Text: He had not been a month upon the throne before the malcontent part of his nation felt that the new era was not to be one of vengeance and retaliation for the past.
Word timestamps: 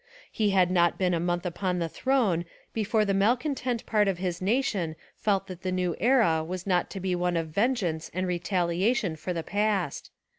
He 0.31 0.49
had 0.49 0.71
not 0.71 0.97
been 0.97 1.13
a 1.13 1.19
month 1.19 1.45
upon 1.45 1.77
the 1.77 1.87
throne 1.87 2.45
before 2.73 3.05
the 3.05 3.13
malcontent 3.13 3.85
part 3.85 4.07
of 4.07 4.17
his 4.17 4.41
nation 4.41 4.95
felt 5.15 5.45
that 5.45 5.61
the 5.61 5.71
new 5.71 5.95
era 5.99 6.43
was 6.43 6.65
not 6.65 6.89
to 6.89 6.99
be 6.99 7.13
one 7.13 7.37
of 7.37 7.49
vengeance 7.49 8.09
and 8.11 8.25
retaliation 8.25 9.15
for 9.15 9.31
the 9.31 9.43
past. 9.43 10.09